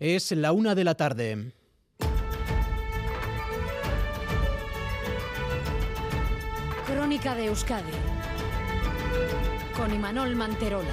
Es 0.00 0.32
la 0.32 0.52
una 0.52 0.74
de 0.74 0.84
la 0.84 0.96
tarde. 0.96 1.52
Crónica 6.84 7.36
de 7.36 7.46
Euskadi 7.46 7.92
con 9.76 9.94
Imanol 9.94 10.34
Manterola. 10.34 10.88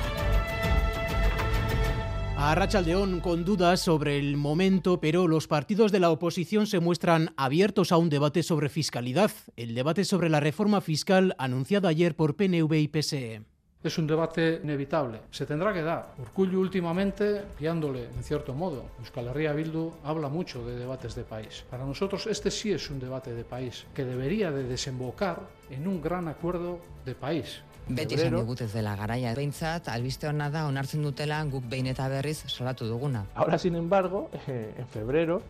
A 2.38 2.56
Rachaldeón 2.56 3.22
con 3.22 3.44
dudas 3.44 3.82
sobre 3.82 4.20
el 4.20 4.38
momento, 4.38 5.00
pero 5.00 5.28
los 5.28 5.47
partidos 5.47 5.92
de 5.92 5.99
la 5.99 6.12
oposición 6.12 6.68
se 6.68 6.79
muestran 6.79 7.33
abiertos 7.38 7.92
a 7.92 7.97
un 7.97 8.10
debate 8.10 8.44
sobre 8.44 8.70
fiscalidad, 8.70 9.31
el 9.56 9.76
debate 9.76 10.06
sobre 10.06 10.29
la 10.29 10.40
reforma 10.40 10.81
fiscal 10.81 11.36
anunciada 11.38 11.90
ayer 11.90 12.15
por 12.15 12.36
PNV 12.36 12.74
y 12.74 12.88
PSE. 12.88 13.51
Es 13.84 13.98
un 13.98 14.06
debate 14.06 14.62
inevitable. 14.63 15.22
Se 15.32 15.46
tendrá 15.47 15.74
que 15.74 15.82
dar. 15.82 16.14
Urcullu 16.20 16.62
últimamente, 16.62 17.45
guiándole 17.59 18.05
en 18.05 18.23
cierto 18.23 18.54
modo, 18.54 18.86
Euskal 19.00 19.30
Herria 19.30 19.54
Bildu 19.54 19.91
habla 20.04 20.30
mucho 20.30 20.64
de 20.64 20.77
debates 20.77 21.16
de 21.16 21.24
país. 21.24 21.66
Para 21.70 21.84
nosotros 21.84 22.28
este 22.28 22.52
sí 22.52 22.72
es 22.72 22.91
un 22.91 23.00
debate 23.00 23.34
de 23.34 23.44
país 23.44 23.86
que 23.96 24.05
debería 24.05 24.52
de 24.52 24.64
desembocar 24.64 25.40
en 25.72 25.88
un 25.88 26.00
gran 26.00 26.28
acuerdo 26.28 26.80
de 27.05 27.16
país. 27.16 27.64
Beti 27.90 28.16
esan 28.16 28.36
digut 28.38 28.62
ez 28.62 28.70
dela 28.72 28.94
garaia. 28.96 29.34
Behintzat, 29.36 29.90
albiste 29.90 30.30
hona 30.30 30.52
da 30.54 30.68
onartzen 30.70 31.02
dutela 31.02 31.41
guk 31.50 31.66
behin 31.68 31.90
eta 31.90 32.08
berriz 32.08 32.44
salatu 32.48 32.86
duguna. 32.86 33.26
Ahora, 33.34 33.58
sin 33.58 33.76
embargo, 33.76 34.30
en 34.48 34.88
febrero, 34.88 35.41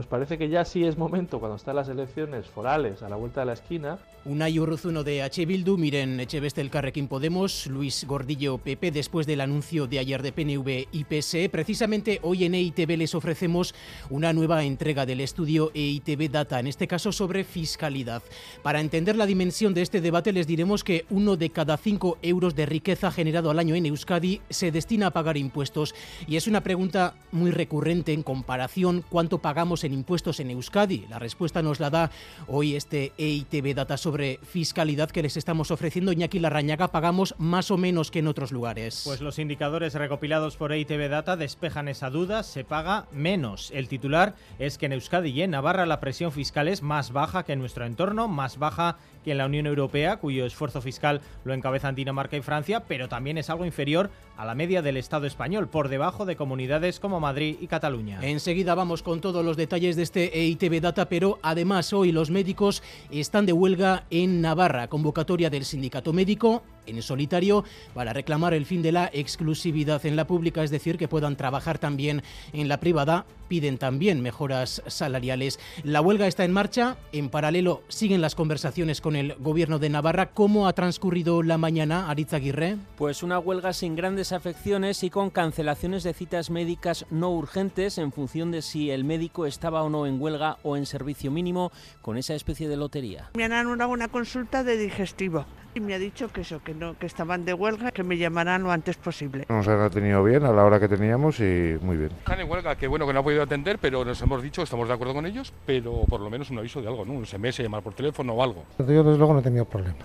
pues 0.00 0.08
parece 0.08 0.38
que 0.38 0.48
ya 0.48 0.64
sí 0.64 0.82
es 0.82 0.96
momento, 0.96 1.40
cuando 1.40 1.56
están 1.56 1.76
las 1.76 1.90
elecciones 1.90 2.46
forales 2.46 3.02
a 3.02 3.10
la 3.10 3.16
vuelta 3.16 3.40
de 3.40 3.46
la 3.46 3.52
esquina. 3.52 3.98
Unai 4.24 4.58
Urruzuno 4.58 5.04
de 5.04 5.22
H. 5.22 5.44
Bildu, 5.44 5.76
Miren 5.76 6.18
Echeveste 6.20 6.62
el 6.62 6.70
Carrequín 6.70 7.06
Podemos, 7.06 7.66
Luis 7.66 8.06
Gordillo 8.06 8.56
PP, 8.56 8.92
después 8.92 9.26
del 9.26 9.42
anuncio 9.42 9.86
de 9.86 9.98
ayer 9.98 10.22
de 10.22 10.32
PNV 10.32 10.88
y 10.90 11.04
PSE. 11.04 11.50
Precisamente 11.50 12.18
hoy 12.22 12.44
en 12.44 12.54
EITB 12.54 12.96
les 12.96 13.14
ofrecemos 13.14 13.74
una 14.08 14.32
nueva 14.32 14.64
entrega 14.64 15.04
del 15.04 15.20
estudio 15.20 15.70
EITB 15.74 16.30
Data, 16.30 16.60
en 16.60 16.66
este 16.66 16.86
caso 16.88 17.12
sobre 17.12 17.44
fiscalidad. 17.44 18.22
Para 18.62 18.80
entender 18.80 19.16
la 19.16 19.26
dimensión 19.26 19.74
de 19.74 19.82
este 19.82 20.00
debate 20.00 20.32
les 20.32 20.46
diremos 20.46 20.82
que 20.82 21.04
uno 21.10 21.36
de 21.36 21.50
cada 21.50 21.76
cinco 21.76 22.16
euros 22.22 22.54
de 22.54 22.64
riqueza 22.64 23.10
generado 23.10 23.50
al 23.50 23.58
año 23.58 23.74
en 23.74 23.84
Euskadi 23.84 24.40
se 24.48 24.70
destina 24.70 25.08
a 25.08 25.10
pagar 25.12 25.36
impuestos. 25.36 25.94
Y 26.26 26.36
es 26.36 26.46
una 26.46 26.62
pregunta 26.62 27.14
muy 27.32 27.50
recurrente 27.50 28.14
en 28.14 28.22
comparación 28.22 29.04
cuánto 29.08 29.38
pagamos 29.38 29.84
en 29.84 29.89
impuestos 29.92 30.40
en 30.40 30.50
Euskadi. 30.50 31.06
La 31.08 31.18
respuesta 31.18 31.62
nos 31.62 31.80
la 31.80 31.90
da 31.90 32.10
hoy 32.46 32.76
este 32.76 33.12
EITB 33.18 33.74
Data 33.74 33.96
sobre 33.96 34.38
fiscalidad 34.42 35.10
que 35.10 35.22
les 35.22 35.36
estamos 35.36 35.70
ofreciendo. 35.70 36.12
Iñaki 36.12 36.38
Larrañaga, 36.38 36.88
pagamos 36.88 37.34
más 37.38 37.70
o 37.70 37.76
menos 37.76 38.10
que 38.10 38.20
en 38.20 38.28
otros 38.28 38.52
lugares. 38.52 39.02
Pues 39.04 39.20
los 39.20 39.38
indicadores 39.38 39.94
recopilados 39.94 40.56
por 40.56 40.72
EITB 40.72 41.08
Data 41.08 41.36
despejan 41.36 41.88
esa 41.88 42.10
duda, 42.10 42.42
se 42.42 42.64
paga 42.64 43.06
menos. 43.12 43.70
El 43.72 43.88
titular 43.88 44.34
es 44.58 44.78
que 44.78 44.86
en 44.86 44.92
Euskadi 44.92 45.30
y 45.30 45.42
en 45.42 45.52
Navarra 45.52 45.86
la 45.86 46.00
presión 46.00 46.32
fiscal 46.32 46.68
es 46.68 46.82
más 46.82 47.12
baja 47.12 47.44
que 47.44 47.52
en 47.52 47.58
nuestro 47.58 47.86
entorno, 47.86 48.28
más 48.28 48.58
baja 48.58 48.96
que 49.24 49.32
en 49.32 49.38
la 49.38 49.46
Unión 49.46 49.66
Europea, 49.66 50.16
cuyo 50.16 50.46
esfuerzo 50.46 50.80
fiscal 50.80 51.20
lo 51.44 51.54
encabezan 51.54 51.94
Dinamarca 51.94 52.36
y 52.36 52.42
Francia, 52.42 52.84
pero 52.86 53.08
también 53.08 53.38
es 53.38 53.50
algo 53.50 53.66
inferior 53.66 54.10
a 54.36 54.44
la 54.44 54.54
media 54.54 54.82
del 54.82 54.96
Estado 54.96 55.26
español, 55.26 55.68
por 55.68 55.88
debajo 55.88 56.24
de 56.24 56.36
comunidades 56.36 57.00
como 57.00 57.20
Madrid 57.20 57.56
y 57.60 57.66
Cataluña. 57.66 58.20
Enseguida 58.22 58.74
vamos 58.74 59.02
con 59.02 59.20
todos 59.20 59.44
los 59.44 59.56
detalles 59.56 59.69
de 59.70 60.02
este 60.02 60.36
EITB 60.36 60.80
Data, 60.80 61.08
pero 61.08 61.38
además 61.42 61.92
hoy 61.92 62.10
los 62.10 62.28
médicos 62.28 62.82
están 63.12 63.46
de 63.46 63.52
huelga 63.52 64.04
en 64.10 64.40
Navarra, 64.40 64.88
convocatoria 64.88 65.48
del 65.48 65.64
sindicato 65.64 66.12
médico 66.12 66.64
en 66.90 67.02
solitario 67.02 67.64
para 67.94 68.12
reclamar 68.12 68.54
el 68.54 68.66
fin 68.66 68.82
de 68.82 68.92
la 68.92 69.10
exclusividad 69.12 70.04
en 70.04 70.16
la 70.16 70.26
pública, 70.26 70.62
es 70.62 70.70
decir, 70.70 70.98
que 70.98 71.08
puedan 71.08 71.36
trabajar 71.36 71.78
también 71.78 72.22
en 72.52 72.68
la 72.68 72.80
privada. 72.80 73.24
Piden 73.48 73.78
también 73.78 74.22
mejoras 74.22 74.80
salariales. 74.86 75.58
La 75.82 76.00
huelga 76.00 76.28
está 76.28 76.44
en 76.44 76.52
marcha. 76.52 76.96
En 77.10 77.30
paralelo 77.30 77.82
siguen 77.88 78.20
las 78.20 78.36
conversaciones 78.36 79.00
con 79.00 79.16
el 79.16 79.34
gobierno 79.34 79.80
de 79.80 79.88
Navarra. 79.88 80.26
¿Cómo 80.26 80.68
ha 80.68 80.72
transcurrido 80.72 81.42
la 81.42 81.58
mañana, 81.58 82.08
Aritz 82.10 82.32
Aguirre? 82.32 82.76
Pues 82.96 83.24
una 83.24 83.40
huelga 83.40 83.72
sin 83.72 83.96
grandes 83.96 84.30
afecciones 84.30 85.02
y 85.02 85.10
con 85.10 85.30
cancelaciones 85.30 86.04
de 86.04 86.14
citas 86.14 86.50
médicas 86.50 87.06
no 87.10 87.32
urgentes 87.32 87.98
en 87.98 88.12
función 88.12 88.52
de 88.52 88.62
si 88.62 88.90
el 88.90 89.02
médico 89.02 89.46
estaba 89.46 89.82
o 89.82 89.90
no 89.90 90.06
en 90.06 90.20
huelga 90.20 90.58
o 90.62 90.76
en 90.76 90.86
servicio 90.86 91.32
mínimo 91.32 91.72
con 92.02 92.18
esa 92.18 92.34
especie 92.34 92.68
de 92.68 92.76
lotería. 92.76 93.30
Me 93.34 93.44
han 93.44 93.52
anulado 93.52 93.90
una 93.90 94.08
consulta 94.08 94.62
de 94.62 94.76
digestivo 94.76 95.44
y 95.74 95.80
me 95.80 95.94
ha 95.94 95.98
dicho 95.98 96.28
que 96.28 96.40
eso, 96.40 96.62
que 96.62 96.74
no, 96.80 96.98
que 96.98 97.06
estaban 97.06 97.44
de 97.44 97.54
huelga, 97.54 97.92
que 97.92 98.02
me 98.02 98.16
llamarán 98.16 98.62
lo 98.62 98.72
antes 98.72 98.96
posible. 98.96 99.44
Nos 99.48 99.68
han 99.68 99.80
atendido 99.80 100.24
bien 100.24 100.44
a 100.44 100.52
la 100.52 100.64
hora 100.64 100.80
que 100.80 100.88
teníamos 100.88 101.38
y 101.38 101.76
muy 101.80 101.96
bien. 101.96 102.10
Están 102.10 102.40
en 102.40 102.50
huelga, 102.50 102.74
que 102.74 102.88
bueno 102.88 103.06
que 103.06 103.12
no 103.12 103.20
ha 103.20 103.22
podido 103.22 103.42
atender, 103.42 103.78
pero 103.78 104.04
nos 104.04 104.20
hemos 104.22 104.42
dicho 104.42 104.62
que 104.62 104.64
estamos 104.64 104.88
de 104.88 104.94
acuerdo 104.94 105.14
con 105.14 105.26
ellos, 105.26 105.52
pero 105.66 106.04
por 106.08 106.20
lo 106.20 106.30
menos 106.30 106.50
un 106.50 106.58
aviso 106.58 106.80
de 106.80 106.88
algo, 106.88 107.04
¿no? 107.04 107.12
Un 107.12 107.26
SMS, 107.26 107.58
llamar 107.58 107.82
por 107.82 107.94
teléfono 107.94 108.32
o 108.32 108.42
algo. 108.42 108.64
Yo 108.78 108.84
desde 109.04 109.18
luego 109.18 109.34
no 109.34 109.40
he 109.40 109.42
tenido 109.42 109.66
problema. 109.66 109.98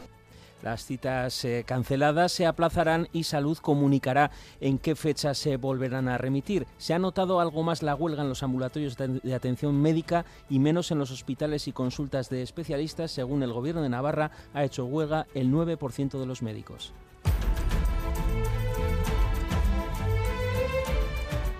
Las 0.65 0.83
citas 0.83 1.45
eh, 1.45 1.63
canceladas 1.63 2.31
se 2.31 2.47
aplazarán 2.47 3.07
y 3.13 3.25
Salud 3.25 3.55
comunicará 3.59 4.31
en 4.59 4.79
qué 4.79 4.95
fecha 4.95 5.35
se 5.35 5.57
volverán 5.57 6.07
a 6.07 6.17
remitir. 6.17 6.65
Se 6.79 6.95
ha 6.95 6.97
notado 6.97 7.39
algo 7.39 7.61
más 7.61 7.83
la 7.83 7.93
huelga 7.93 8.23
en 8.23 8.29
los 8.29 8.41
ambulatorios 8.41 8.97
de, 8.97 9.19
de 9.19 9.35
atención 9.35 9.79
médica 9.79 10.25
y 10.49 10.57
menos 10.57 10.89
en 10.89 10.97
los 10.97 11.11
hospitales 11.11 11.67
y 11.67 11.71
consultas 11.71 12.29
de 12.31 12.41
especialistas. 12.41 13.11
Según 13.11 13.43
el 13.43 13.53
Gobierno 13.53 13.83
de 13.83 13.89
Navarra, 13.89 14.31
ha 14.55 14.63
hecho 14.63 14.85
huelga 14.85 15.27
el 15.35 15.51
9% 15.51 16.19
de 16.19 16.25
los 16.25 16.41
médicos. 16.41 16.95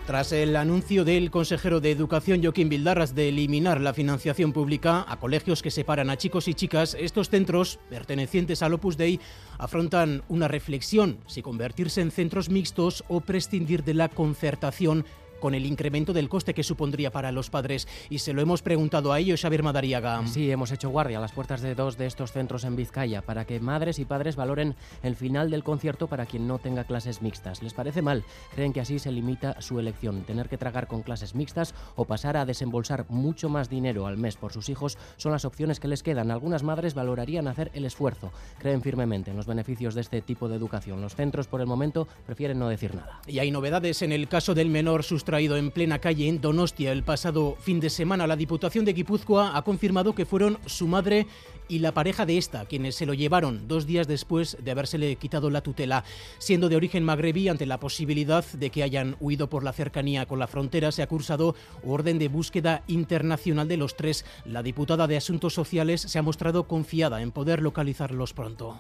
Tras 0.06 0.32
el 0.34 0.56
anuncio 0.56 1.04
del 1.04 1.32
consejero 1.32 1.82
de 1.82 1.90
Educación 1.90 2.44
Joaquín 2.44 2.70
Bildarras 2.70 3.16
de 3.16 3.30
eliminar 3.30 3.82
la 3.82 3.92
financiación 3.92 4.54
pública 4.54 5.04
a 5.08 5.18
colegios 5.18 5.64
que 5.64 5.72
separan 5.72 6.12
a 6.12 6.18
chicos 6.18 6.48
y 6.48 6.54
chicas, 6.54 6.96
estos 7.00 7.32
centros, 7.32 7.80
pertenecientes 7.90 8.62
al 8.62 8.76
Opus 8.76 8.98
Dei, 8.98 9.20
afrontan 9.58 10.22
una 10.30 10.48
reflexión 10.48 11.18
si 11.26 11.42
convertirse 11.42 12.02
en 12.02 12.12
centros 12.12 12.50
mixtos 12.50 13.04
o 13.08 13.22
prescindir 13.22 13.84
de 13.84 13.96
la 13.96 14.10
concertación 14.10 15.06
con 15.46 15.54
el 15.54 15.68
incremento 15.68 16.12
del 16.12 16.28
coste 16.28 16.56
que 16.56 16.64
supondría 16.64 17.12
para 17.12 17.32
los 17.32 17.52
padres. 17.52 17.88
Y 18.10 18.18
se 18.18 18.34
lo 18.34 18.42
hemos 18.42 18.64
preguntado 18.64 19.14
a 19.14 19.20
ellos, 19.20 19.42
Xavier 19.42 19.62
Madariaga. 19.62 20.26
Sí, 20.26 20.50
hemos 20.50 20.72
hecho 20.72 20.90
guardia 20.90 21.20
a 21.20 21.22
las 21.22 21.34
puertas 21.34 21.62
de 21.62 21.76
dos 21.76 22.00
de 22.00 22.08
estos 22.08 22.32
centros 22.32 22.64
en 22.64 22.76
Vizcaya 22.76 23.22
para 23.22 23.46
que 23.46 23.60
madres 23.60 24.00
y 24.00 24.06
padres 24.06 24.36
valoren 24.36 24.74
el 25.04 25.16
final 25.16 25.52
del 25.52 25.64
concierto 25.64 26.08
para 26.08 26.26
quien 26.26 26.48
no 26.48 26.58
tenga 26.58 26.86
clases 26.86 27.22
mixtas. 27.22 27.62
¿Les 27.62 27.76
parece 27.76 28.02
mal? 28.02 28.24
Creen 28.56 28.74
que 28.74 28.82
así 28.82 28.98
se 28.98 29.12
limita 29.12 29.62
su 29.62 29.80
elección. 29.80 30.24
Tener 30.24 30.50
que 30.50 30.58
tragar 30.58 30.88
con 30.88 31.04
clases 31.04 31.36
mixtas 31.36 31.76
o 31.96 32.06
pasar 32.06 32.38
a 32.38 32.46
desembolsar 32.48 33.06
mucho 33.10 33.48
más 33.48 33.70
dinero 33.70 34.08
al 34.08 34.18
mes 34.18 34.38
por 34.38 34.52
sus 34.52 34.70
hijos 34.70 34.98
son 35.18 35.32
las 35.32 35.46
opciones 35.46 35.80
que 35.80 35.88
les 35.88 36.02
quedan. 36.02 36.32
Algunas 36.32 36.64
madres 36.64 36.96
valorarían 36.96 37.48
hacer 37.48 37.70
el 37.76 37.86
esfuerzo. 37.86 38.32
Creen 38.58 38.82
firmemente 38.82 39.30
en 39.30 39.38
los 39.38 39.46
beneficios 39.46 39.94
de 39.94 40.02
este 40.02 40.24
tipo 40.24 40.50
de 40.50 40.56
educación. 40.56 41.02
Los 41.02 41.14
centros, 41.14 41.46
por 41.46 41.62
el 41.62 41.68
momento, 41.68 42.08
prefieren 42.26 42.58
no 42.58 42.68
decir 42.68 42.96
nada. 42.96 43.22
Y 43.28 43.38
hay 43.38 43.52
novedades 43.52 44.02
en 44.02 44.12
el 44.12 44.28
caso 44.28 44.56
del 44.56 44.70
menor 44.70 45.04
sustraído 45.04 45.35
en 45.38 45.72
plena 45.72 46.00
calle 46.00 46.30
en 46.30 46.40
Donostia 46.40 46.94
el 46.94 47.04
pasado 47.04 47.58
fin 47.60 47.82
de 47.82 47.90
semana. 47.90 48.26
La 48.26 48.38
Diputación 48.38 48.86
de 48.86 48.94
Guipúzcoa 48.94 49.58
ha 49.58 49.64
confirmado 49.64 50.16
que 50.16 50.26
fueron 50.26 50.58
su 50.66 50.88
madre 50.88 51.28
y 51.68 51.80
la 51.80 51.94
pareja 51.94 52.26
de 52.26 52.38
esta 52.38 52.66
quienes 52.66 52.96
se 52.96 53.06
lo 53.06 53.14
llevaron 53.14 53.68
dos 53.68 53.86
días 53.86 54.08
después 54.08 54.56
de 54.64 54.72
habérsele 54.72 55.18
quitado 55.18 55.50
la 55.50 55.60
tutela. 55.60 56.06
Siendo 56.38 56.70
de 56.70 56.78
origen 56.78 57.04
magrebí, 57.04 57.50
ante 57.50 57.66
la 57.66 57.82
posibilidad 57.82 58.46
de 58.46 58.70
que 58.70 58.84
hayan 58.84 59.18
huido 59.20 59.50
por 59.50 59.66
la 59.66 59.74
cercanía 59.74 60.26
con 60.26 60.40
la 60.40 60.48
frontera, 60.48 60.94
se 60.94 61.02
ha 61.04 61.08
cursado 61.08 61.54
orden 61.84 62.18
de 62.18 62.30
búsqueda 62.30 62.84
internacional 62.88 63.68
de 63.68 63.76
los 63.76 63.98
tres. 63.98 64.24
La 64.46 64.64
diputada 64.64 65.06
de 65.06 65.18
Asuntos 65.18 65.54
Sociales 65.54 66.00
se 66.00 66.18
ha 66.18 66.22
mostrado 66.22 66.64
confiada 66.66 67.22
en 67.22 67.32
poder 67.32 67.62
localizarlos 67.62 68.34
pronto 68.34 68.80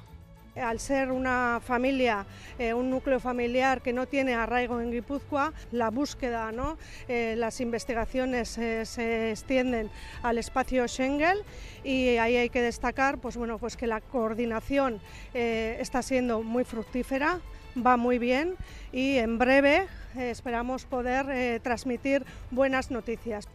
al 0.55 0.79
ser 0.79 1.11
una 1.11 1.59
familia, 1.63 2.25
eh, 2.57 2.73
un 2.73 2.89
núcleo 2.89 3.19
familiar 3.19 3.81
que 3.81 3.93
no 3.93 4.07
tiene 4.07 4.33
arraigo 4.33 4.79
en 4.79 4.91
Guipúzcoa, 4.91 5.53
la 5.71 5.89
búsqueda, 5.89 6.51
¿no? 6.51 6.77
Eh, 7.07 7.35
las 7.37 7.59
investigaciones 7.61 8.57
eh, 8.57 8.85
se 8.85 9.31
extienden 9.31 9.89
al 10.23 10.37
espacio 10.37 10.87
Schengen 10.87 11.37
y 11.83 12.17
ahí 12.17 12.37
hay 12.37 12.49
que 12.49 12.61
destacar 12.61 13.17
pues, 13.17 13.37
bueno, 13.37 13.57
pues 13.57 13.77
que 13.77 13.87
la 13.87 14.01
coordinación 14.01 14.99
está 15.33 16.01
siendo 16.01 16.41
muy 16.41 16.63
fructífera, 16.63 17.39
va 17.75 17.97
muy 17.97 18.17
bien 18.17 18.55
y 18.91 19.17
en 19.17 19.37
breve 19.37 19.87
esperamos 20.17 20.85
poder 20.85 21.59
transmitir 21.61 22.25
buenas 22.51 22.89
noticias. 22.89 23.47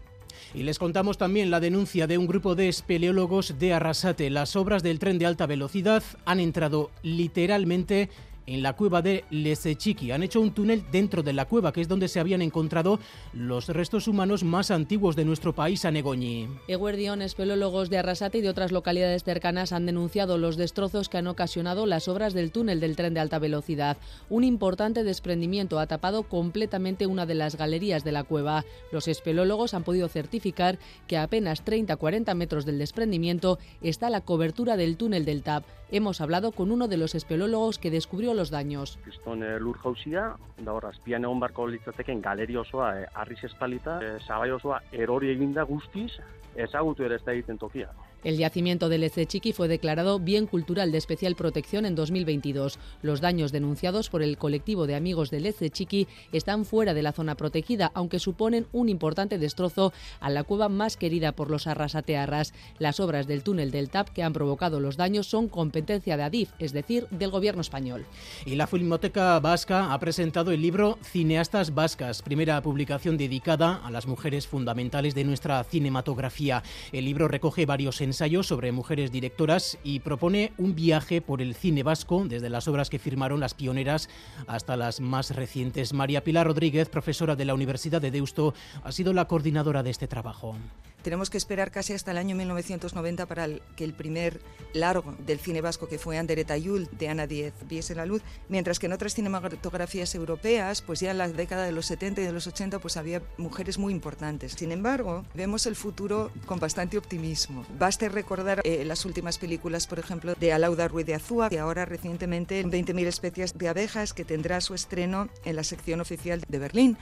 Y 0.54 0.62
les 0.62 0.78
contamos 0.78 1.18
también 1.18 1.50
la 1.50 1.60
denuncia 1.60 2.06
de 2.06 2.18
un 2.18 2.26
grupo 2.26 2.54
de 2.54 2.68
espeleólogos 2.68 3.58
de 3.58 3.72
Arrasate. 3.72 4.30
Las 4.30 4.56
obras 4.56 4.82
del 4.82 4.98
tren 4.98 5.18
de 5.18 5.26
alta 5.26 5.46
velocidad 5.46 6.02
han 6.24 6.40
entrado 6.40 6.90
literalmente 7.02 8.10
en 8.50 8.62
la 8.62 8.74
cueva 8.74 9.00
de 9.00 9.24
Lesechiqui. 9.30 10.10
Han 10.10 10.24
hecho 10.24 10.40
un 10.40 10.52
túnel 10.52 10.84
dentro 10.90 11.22
de 11.22 11.32
la 11.32 11.44
cueva, 11.44 11.72
que 11.72 11.80
es 11.80 11.88
donde 11.88 12.08
se 12.08 12.18
habían 12.18 12.42
encontrado 12.42 12.98
los 13.32 13.68
restos 13.68 14.08
humanos 14.08 14.42
más 14.42 14.72
antiguos 14.72 15.14
de 15.14 15.24
nuestro 15.24 15.54
país, 15.54 15.84
Anegoñi. 15.84 16.48
Eguerdión, 16.66 17.22
espeleólogos 17.22 17.90
de 17.90 17.98
Arrasate 17.98 18.38
y 18.38 18.40
de 18.40 18.48
otras 18.48 18.72
localidades 18.72 19.22
cercanas 19.22 19.72
han 19.72 19.86
denunciado 19.86 20.36
los 20.36 20.56
destrozos 20.56 21.08
que 21.08 21.18
han 21.18 21.28
ocasionado 21.28 21.86
las 21.86 22.08
obras 22.08 22.34
del 22.34 22.50
túnel 22.50 22.80
del 22.80 22.96
tren 22.96 23.14
de 23.14 23.20
alta 23.20 23.38
velocidad. 23.38 23.96
Un 24.28 24.42
importante 24.42 25.04
desprendimiento 25.04 25.78
ha 25.78 25.86
tapado 25.86 26.24
completamente 26.24 27.06
una 27.06 27.26
de 27.26 27.36
las 27.36 27.56
galerías 27.56 28.02
de 28.02 28.12
la 28.12 28.24
cueva. 28.24 28.64
Los 28.90 29.06
espeleólogos 29.06 29.74
han 29.74 29.84
podido 29.84 30.08
certificar 30.08 30.80
que 31.06 31.16
a 31.16 31.22
apenas 31.22 31.64
30-40 31.64 32.34
metros 32.34 32.66
del 32.66 32.78
desprendimiento 32.78 33.60
está 33.80 34.10
la 34.10 34.22
cobertura 34.22 34.76
del 34.76 34.96
túnel 34.96 35.24
del 35.24 35.44
TAP. 35.44 35.64
Hemos 35.92 36.20
hablado 36.20 36.52
con 36.52 36.70
uno 36.70 36.86
de 36.86 36.96
los 36.96 37.16
espeleólogos 37.16 37.80
que 37.80 37.90
descubrió 37.90 38.32
los 38.32 38.50
daños. 38.50 38.96
Kriston 39.02 39.40
lur 39.58 39.76
jauzia, 39.78 40.36
da 40.62 40.72
hor 40.72 40.86
azpian 40.86 41.24
egon 41.26 41.40
barko 41.42 41.66
litzateken 41.66 42.22
galeri 42.22 42.54
osoa, 42.56 42.92
eh, 43.00 43.08
arriz 43.14 43.42
espalita, 43.42 43.98
eh, 43.98 44.18
sabai 44.22 44.52
osoa 44.54 44.82
erori 44.92 45.32
eginda 45.34 45.64
guztiz, 45.66 46.12
ezagutu 46.54 47.02
ere 47.02 47.18
ez 47.18 47.24
da 47.24 47.34
egiten 47.34 47.58
tokia. 47.58 47.90
El 48.22 48.36
yacimiento 48.36 48.90
del 48.90 49.10
Chiqui 49.10 49.52
fue 49.52 49.66
declarado 49.66 50.18
Bien 50.18 50.46
Cultural 50.46 50.92
de 50.92 50.98
Especial 50.98 51.36
Protección 51.36 51.86
en 51.86 51.94
2022. 51.94 52.78
Los 53.00 53.22
daños 53.22 53.50
denunciados 53.50 54.10
por 54.10 54.22
el 54.22 54.36
colectivo 54.36 54.86
de 54.86 54.94
amigos 54.94 55.30
del 55.30 55.54
Chiqui 55.54 56.06
están 56.32 56.66
fuera 56.66 56.92
de 56.92 57.02
la 57.02 57.12
zona 57.12 57.34
protegida, 57.34 57.90
aunque 57.94 58.18
suponen 58.18 58.66
un 58.72 58.90
importante 58.90 59.38
destrozo 59.38 59.94
a 60.20 60.28
la 60.28 60.44
cueva 60.44 60.68
más 60.68 60.98
querida 60.98 61.32
por 61.32 61.50
los 61.50 61.66
arrasatearras. 61.66 62.52
Las 62.78 63.00
obras 63.00 63.26
del 63.26 63.42
túnel 63.42 63.70
del 63.70 63.88
TAP 63.88 64.10
que 64.10 64.22
han 64.22 64.34
provocado 64.34 64.80
los 64.80 64.98
daños 64.98 65.26
son 65.26 65.48
competencia 65.48 66.18
de 66.18 66.22
Adif, 66.22 66.50
es 66.58 66.72
decir, 66.72 67.06
del 67.10 67.30
gobierno 67.30 67.62
español. 67.62 68.04
Y 68.44 68.54
la 68.56 68.66
Filmoteca 68.66 69.40
Vasca 69.40 69.94
ha 69.94 69.98
presentado 69.98 70.52
el 70.52 70.60
libro 70.60 70.98
Cineastas 71.02 71.74
Vascas, 71.74 72.20
primera 72.20 72.60
publicación 72.60 73.16
dedicada 73.16 73.80
a 73.82 73.90
las 73.90 74.06
mujeres 74.06 74.46
fundamentales 74.46 75.14
de 75.14 75.24
nuestra 75.24 75.64
cinematografía. 75.64 76.62
El 76.92 77.06
libro 77.06 77.26
recoge 77.26 77.64
varios 77.64 78.02
ensayo 78.10 78.42
sobre 78.42 78.72
mujeres 78.72 79.12
directoras 79.12 79.78
y 79.84 80.00
propone 80.00 80.52
un 80.58 80.74
viaje 80.74 81.22
por 81.22 81.40
el 81.40 81.54
cine 81.54 81.84
vasco, 81.84 82.24
desde 82.26 82.50
las 82.50 82.66
obras 82.66 82.90
que 82.90 82.98
firmaron 82.98 83.38
las 83.38 83.54
pioneras 83.54 84.08
hasta 84.48 84.76
las 84.76 85.00
más 85.00 85.30
recientes. 85.30 85.92
María 85.92 86.24
Pilar 86.24 86.48
Rodríguez, 86.48 86.88
profesora 86.88 87.36
de 87.36 87.44
la 87.44 87.54
Universidad 87.54 88.02
de 88.02 88.10
Deusto, 88.10 88.52
ha 88.82 88.90
sido 88.90 89.12
la 89.12 89.26
coordinadora 89.26 89.84
de 89.84 89.90
este 89.90 90.08
trabajo. 90.08 90.56
Tenemos 91.02 91.30
que 91.30 91.38
esperar 91.38 91.70
casi 91.70 91.92
hasta 91.92 92.10
el 92.10 92.18
año 92.18 92.36
1990 92.36 93.26
para 93.26 93.48
que 93.76 93.84
el 93.84 93.94
primer 93.94 94.40
largo 94.72 95.14
del 95.26 95.38
cine 95.38 95.60
vasco, 95.60 95.88
que 95.88 95.98
fue 95.98 96.18
Andereta 96.18 96.56
Yul, 96.56 96.88
de 96.92 97.08
Ana 97.08 97.26
Diez, 97.26 97.54
viese 97.68 97.94
la 97.94 98.06
luz, 98.06 98.22
mientras 98.48 98.78
que 98.78 98.86
en 98.86 98.92
otras 98.92 99.14
cinematografías 99.14 100.14
europeas, 100.14 100.82
pues 100.82 101.00
ya 101.00 101.10
en 101.10 101.18
la 101.18 101.28
década 101.28 101.64
de 101.64 101.72
los 101.72 101.86
70 101.86 102.20
y 102.20 102.24
de 102.24 102.32
los 102.32 102.46
80, 102.46 102.78
pues 102.78 102.96
había 102.96 103.22
mujeres 103.38 103.78
muy 103.78 103.92
importantes. 103.92 104.52
Sin 104.52 104.72
embargo, 104.72 105.24
vemos 105.34 105.66
el 105.66 105.76
futuro 105.76 106.30
con 106.46 106.60
bastante 106.60 106.98
optimismo. 106.98 107.64
Baste 107.78 108.08
recordar 108.08 108.60
eh, 108.64 108.84
las 108.84 109.04
últimas 109.04 109.38
películas, 109.38 109.86
por 109.86 109.98
ejemplo, 109.98 110.34
de 110.38 110.52
Alauda 110.52 110.88
Ruiz 110.88 111.06
de 111.06 111.14
Azúa, 111.14 111.48
y 111.50 111.56
ahora 111.56 111.84
recientemente 111.84 112.64
20.000 112.64 113.06
especies 113.06 113.56
de 113.56 113.68
abejas, 113.68 114.12
que 114.12 114.24
tendrá 114.24 114.60
su 114.60 114.74
estreno 114.74 115.28
en 115.44 115.56
la 115.56 115.64
sección 115.64 116.00
oficial 116.00 116.42
de 116.48 116.58
Berlín. 116.58 116.98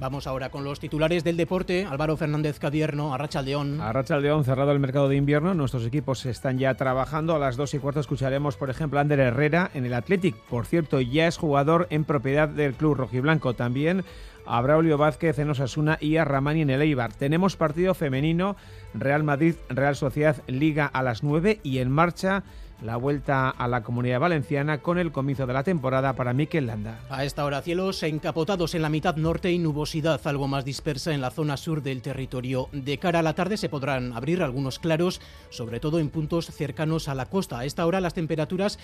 Vamos 0.00 0.26
ahora 0.26 0.50
con 0.50 0.64
los 0.64 0.80
titulares 0.80 1.22
del 1.22 1.36
deporte. 1.36 1.86
Álvaro 1.88 2.16
Fernández 2.16 2.58
Cadierno, 2.58 3.14
Arrachaldeón. 3.14 3.80
Arrachaldeón, 3.80 4.44
cerrado 4.44 4.72
el 4.72 4.80
mercado 4.80 5.08
de 5.08 5.14
invierno. 5.14 5.54
Nuestros 5.54 5.86
equipos 5.86 6.26
están 6.26 6.58
ya 6.58 6.74
trabajando. 6.74 7.36
A 7.36 7.38
las 7.38 7.56
dos 7.56 7.74
y 7.74 7.78
cuarto 7.78 8.00
escucharemos, 8.00 8.56
por 8.56 8.70
ejemplo, 8.70 8.98
a 8.98 9.02
Ander 9.02 9.20
Herrera 9.20 9.70
en 9.72 9.86
el 9.86 9.94
Athletic. 9.94 10.34
Por 10.48 10.66
cierto, 10.66 11.00
ya 11.00 11.28
es 11.28 11.36
jugador 11.36 11.86
en 11.90 12.04
propiedad 12.04 12.48
del 12.48 12.74
club 12.74 12.94
rojiblanco. 12.94 13.54
También 13.54 14.04
a 14.46 14.60
Braulio 14.60 14.98
Vázquez 14.98 15.38
en 15.38 15.50
Osasuna 15.50 15.96
y 16.00 16.16
a 16.16 16.24
Ramani 16.24 16.62
en 16.62 16.70
el 16.70 16.82
Eibar. 16.82 17.12
Tenemos 17.12 17.56
partido 17.56 17.94
femenino, 17.94 18.56
Real 18.94 19.22
Madrid, 19.22 19.54
Real 19.68 19.94
Sociedad, 19.94 20.42
Liga 20.48 20.86
a 20.86 21.02
las 21.02 21.22
9 21.22 21.60
y 21.62 21.78
en 21.78 21.90
marcha 21.90 22.42
la 22.84 22.96
vuelta 22.96 23.48
a 23.48 23.66
la 23.66 23.82
comunidad 23.82 24.20
valenciana 24.20 24.82
con 24.82 24.98
el 24.98 25.10
comienzo 25.10 25.46
de 25.46 25.54
la 25.54 25.64
temporada 25.64 26.12
para 26.12 26.34
Mikel 26.34 26.66
Landa. 26.66 27.00
A 27.08 27.24
esta 27.24 27.44
hora 27.46 27.62
cielos 27.62 28.02
encapotados 28.02 28.74
en 28.74 28.82
la 28.82 28.90
mitad 28.90 29.16
norte 29.16 29.50
y 29.50 29.58
nubosidad 29.58 30.20
algo 30.26 30.48
más 30.48 30.66
dispersa 30.66 31.14
en 31.14 31.22
la 31.22 31.30
zona 31.30 31.56
sur 31.56 31.82
del 31.82 32.02
territorio. 32.02 32.68
De 32.72 32.98
cara 32.98 33.20
a 33.20 33.22
la 33.22 33.34
tarde 33.34 33.56
se 33.56 33.70
podrán 33.70 34.12
abrir 34.12 34.42
algunos 34.42 34.78
claros, 34.78 35.22
sobre 35.48 35.80
todo 35.80 35.98
en 35.98 36.10
puntos 36.10 36.46
cercanos 36.46 37.08
a 37.08 37.14
la 37.14 37.26
costa. 37.26 37.60
A 37.60 37.64
esta 37.64 37.86
hora 37.86 38.02
las 38.02 38.12
temperaturas 38.12 38.78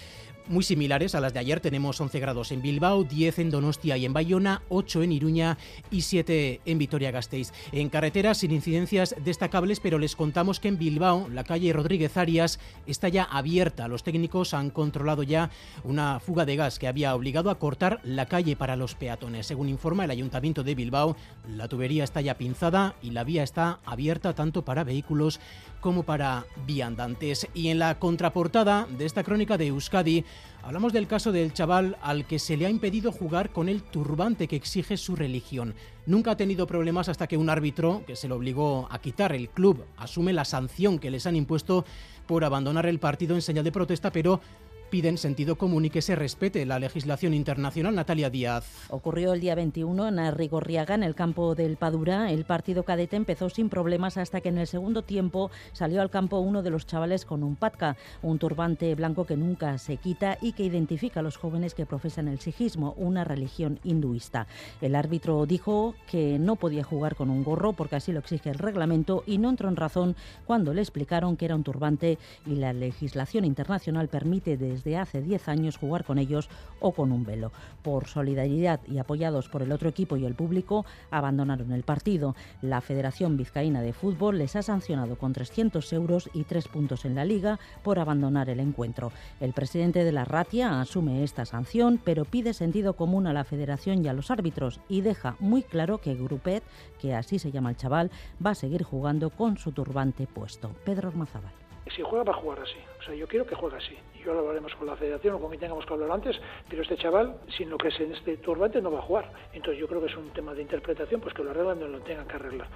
muy 0.49 0.65
similares 0.65 1.15
a 1.15 1.21
las 1.21 1.35
de 1.35 1.41
ayer. 1.41 1.61
Tenemos 1.61 2.01
11 2.01 2.21
grados 2.21 2.53
en 2.53 2.63
Bilbao, 2.63 3.05
10 3.05 3.39
en 3.39 3.51
Donostia 3.51 3.99
y 3.99 4.07
en 4.07 4.15
Bayona, 4.15 4.63
8 4.71 5.03
en 5.03 5.13
Iruña 5.13 5.59
y 5.91 6.01
7 6.01 6.63
en 6.65 6.79
Vitoria-Gasteiz. 6.79 7.53
En 7.73 7.91
carreteras 7.91 8.39
sin 8.39 8.53
incidencias 8.53 9.15
destacables, 9.23 9.79
pero 9.79 9.99
les 9.99 10.17
contamos 10.17 10.59
que 10.59 10.69
en 10.69 10.79
Bilbao 10.79 11.29
la 11.29 11.45
calle 11.45 11.75
Rodríguez 11.75 12.17
Arias 12.17 12.59
está 12.87 13.09
ya 13.09 13.25
abierta 13.25 13.90
los 13.91 14.03
técnicos 14.03 14.55
han 14.55 14.71
controlado 14.71 15.23
ya 15.23 15.51
una 15.85 16.21
fuga 16.21 16.47
de 16.47 16.57
gas 16.57 16.79
que 16.79 16.89
había 16.89 17.15
obligado 17.15 17.51
a 17.51 17.59
cortar 17.59 18.01
la 18.05 18.27
calle 18.27 18.57
para 18.57 18.77
los 18.77 18.95
peatones. 18.95 19.47
Según 19.47 19.69
informa 19.69 20.05
el 20.05 20.11
Ayuntamiento 20.11 20.63
de 20.63 20.75
Bilbao, 20.75 21.17
la 21.49 21.69
tubería 21.69 22.05
está 22.05 22.21
ya 22.23 22.39
pinzada 22.39 22.95
y 23.03 23.11
la 23.11 23.25
vía 23.25 23.43
está 23.43 23.81
abierta 23.85 24.35
tanto 24.35 24.65
para 24.65 24.85
vehículos 24.85 25.41
como 25.81 26.05
para 26.05 26.47
viandantes. 26.67 27.47
Y 27.55 27.69
en 27.69 27.79
la 27.79 27.99
contraportada 27.99 28.87
de 28.87 29.05
esta 29.05 29.25
crónica 29.25 29.59
de 29.59 29.69
Euskadi, 29.69 30.25
hablamos 30.63 30.93
del 30.93 31.07
caso 31.07 31.33
del 31.33 31.53
chaval 31.53 31.97
al 32.03 32.27
que 32.27 32.39
se 32.39 32.57
le 32.57 32.67
ha 32.67 32.71
impedido 32.71 33.13
jugar 33.13 33.51
con 33.51 33.69
el 33.69 33.83
turbante 33.83 34.47
que 34.47 34.57
exige 34.57 34.97
su 34.97 35.17
religión. 35.17 35.75
Nunca 36.07 36.33
ha 36.33 36.37
tenido 36.37 36.67
problemas 36.67 37.09
hasta 37.09 37.27
que 37.27 37.37
un 37.37 37.51
árbitro, 37.51 38.03
que 38.07 38.17
se 38.17 38.29
lo 38.29 38.37
obligó 38.37 38.89
a 38.91 38.99
quitar 39.01 39.33
el 39.33 39.49
club, 39.49 39.85
asume 39.97 40.33
la 40.33 40.45
sanción 40.45 40.99
que 40.99 41.11
les 41.11 41.27
han 41.27 41.37
impuesto 41.37 41.85
por 42.27 42.45
abandonar 42.45 42.87
el 42.87 42.99
partido 42.99 43.35
en 43.35 43.43
señal 43.43 43.65
de 43.65 43.73
protesta, 43.73 44.11
pero 44.11 44.41
piden 44.91 45.19
sentido 45.19 45.57
común 45.57 45.85
y 45.85 45.91
que 45.91 46.03
se 46.03 46.17
respete 46.17 46.67
la 46.67 46.79
legislación 46.79 47.33
internacional. 47.33 47.95
Natalia 47.95 48.29
Díaz. 48.29 48.67
Ocurrió 48.91 49.33
el 49.33 49.41
día 49.41 49.55
21 49.55 50.09
en 50.09 50.19
Arrigorriaga, 50.19 50.97
en 50.97 51.05
el 51.05 51.15
campo 51.15 51.55
del 51.55 51.77
Padura. 51.77 52.31
El 52.31 52.45
partido 52.45 52.83
cadete 52.83 53.17
empezó 53.17 53.49
sin 53.49 53.69
problemas 53.69 54.17
hasta 54.17 54.41
que 54.41 54.49
en 54.49 54.59
el 54.59 54.67
segundo 54.67 55.03
tiempo 55.03 55.51
salió 55.73 56.03
al 56.03 56.11
campo 56.11 56.41
uno 56.41 56.63
de 56.63 56.71
los 56.71 56.87
chavales 56.87 57.25
con 57.25 57.45
un 57.45 57.57
patka, 57.57 57.97
un 58.23 58.39
turbante 58.39 58.95
blanco 58.97 59.25
que 59.25 59.37
nunca 59.37 59.79
se 59.79 59.97
quita 59.97 60.37
y 60.41 60.53
que 60.53 60.65
identifica 60.65 61.21
a 61.21 61.23
los 61.23 61.37
jóvenes 61.37 61.75
que 61.75 61.87
profesan 61.87 62.27
el 62.27 62.41
sijismo, 62.41 62.95
una 62.97 63.23
religión 63.23 63.79
hinduista. 63.85 64.49
El 64.81 64.97
árbitro 64.97 65.47
dijo 65.47 65.95
que 66.11 66.39
no 66.39 66.57
podía 66.57 66.83
jugar 66.83 67.15
con 67.15 67.31
un 67.31 67.45
gorro 67.45 67.73
porque 67.75 67.97
así 67.97 68.13
lo 68.13 68.19
exige 68.19 68.51
el 68.51 68.59
reglamento 68.59 69.23
y 69.27 69.39
no 69.39 69.51
entró 69.51 69.69
en 69.69 69.77
razón 69.77 70.17
cuando 70.47 70.75
le 70.75 70.83
explicaron 70.83 71.37
que 71.37 71.45
era 71.45 71.55
un 71.55 71.63
turbante 71.63 72.19
y 72.45 72.57
la 72.57 72.73
legislación 72.73 73.45
internacional 73.45 74.09
permite 74.09 74.57
desde 74.57 74.80
de 74.85 74.97
hace 74.97 75.23
10 75.23 75.49
años 75.49 75.77
jugar 75.77 76.05
con 76.05 76.19
ellos 76.19 76.49
o 76.81 76.93
con 76.93 77.13
un 77.13 77.25
velo. 77.25 77.53
Por 77.83 78.07
solidaridad 78.07 78.81
y 78.87 78.99
apoyados 78.99 79.49
por 79.49 79.63
el 79.63 79.73
otro 79.73 79.89
equipo 79.89 80.17
y 80.17 80.25
el 80.25 80.35
público, 80.35 80.85
abandonaron 81.11 81.73
el 81.73 81.83
partido. 81.83 82.35
La 82.63 82.81
Federación 82.81 83.37
Vizcaína 83.37 83.83
de 83.83 83.93
Fútbol 83.93 84.39
les 84.39 84.57
ha 84.57 84.63
sancionado 84.63 85.17
con 85.17 85.33
300 85.33 85.93
euros 85.93 86.31
y 86.33 86.45
3 86.45 86.69
puntos 86.69 87.05
en 87.05 87.15
la 87.15 87.25
liga 87.25 87.59
por 87.83 87.99
abandonar 87.99 88.49
el 88.51 88.61
encuentro. 88.61 89.13
El 89.41 89.53
presidente 89.53 90.05
de 90.05 90.13
la 90.13 90.25
Ratia 90.25 90.81
asume 90.81 91.23
esta 91.23 91.45
sanción, 91.45 92.01
pero 92.03 92.25
pide 92.25 92.55
sentido 92.55 92.95
común 92.95 93.27
a 93.27 93.33
la 93.33 93.45
Federación 93.45 94.05
y 94.05 94.09
a 94.09 94.13
los 94.13 94.31
árbitros 94.31 94.81
y 94.89 95.01
deja 95.01 95.37
muy 95.39 95.63
claro 95.63 95.99
que 95.99 96.15
Grupet, 96.15 96.63
que 96.99 97.15
así 97.15 97.39
se 97.39 97.51
llama 97.51 97.71
el 97.71 97.77
chaval, 97.77 98.11
va 98.45 98.51
a 98.51 98.55
seguir 98.55 98.83
jugando 98.83 99.31
con 99.31 99.57
su 99.59 99.73
turbante 99.73 100.27
puesto. 100.27 100.71
Pedro 100.85 101.09
Ormazábal. 101.09 101.53
Si 101.95 102.03
juega, 102.03 102.25
va 102.25 102.33
a 102.33 102.41
jugar 102.41 102.61
así. 102.61 102.79
O 103.01 103.03
sea, 103.03 103.15
yo 103.15 103.27
quiero 103.27 103.47
que 103.47 103.55
juegue 103.55 103.77
así. 103.77 103.97
Yo 104.25 104.35
lo 104.35 104.41
hablaremos 104.41 104.75
con 104.75 104.87
la 104.87 104.97
federación 104.97 105.35
o 105.35 105.39
con 105.39 105.49
quien 105.49 105.61
tengamos 105.61 105.87
que 105.87 105.95
hablar 105.95 106.11
antes, 106.11 106.37
pero 106.69 106.83
este 106.83 106.97
chaval, 106.97 107.37
sin 107.57 107.71
lo 107.71 107.79
que 107.79 107.89
es 107.89 108.01
en 108.01 108.13
este 108.13 108.37
turbante, 108.39 108.81
no 108.83 108.91
va 108.91 108.99
a 108.99 109.03
jugar. 109.03 109.33
Entonces 109.53 109.81
yo 109.81 109.89
creo 109.89 110.01
que 110.01 110.09
es 110.09 110.17
un 110.17 110.31
tema 110.31 110.53
de 110.53 110.63
interpretación, 110.63 111.21
pues 111.21 111.35
que 111.35 111.43
lo 111.43 111.51
arreglan 111.51 111.81
donde 111.81 111.99
lo 111.99 112.05
tengan 112.05 112.27
que 112.27 112.35
arreglar. 112.35 112.69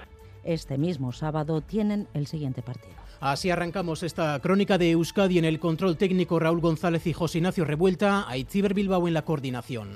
Este 0.42 0.78
mismo 0.78 1.12
sábado 1.12 1.60
tienen 1.60 2.06
el 2.14 2.26
siguiente 2.26 2.62
partido. 2.62 2.94
Así 3.20 3.50
arrancamos 3.50 4.02
esta 4.02 4.38
crónica 4.40 4.76
de 4.76 4.90
Euskadi 4.90 5.38
en 5.38 5.44
el 5.44 5.58
control 5.58 5.96
técnico 5.96 6.38
Raúl 6.38 6.60
González 6.60 7.06
y 7.06 7.12
José 7.12 7.38
Ignacio 7.38 7.64
Revuelta, 7.64 8.28
a 8.28 8.36
Itziber 8.36 8.74
Bilbao 8.74 9.08
en 9.08 9.14
la 9.14 9.22
coordinación. 9.22 9.88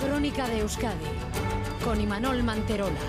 Crónica 0.00 0.48
de 0.48 0.60
Euskadi 0.60 1.04
con 1.84 2.00
Imanol 2.00 2.42
Manterola. 2.42 3.00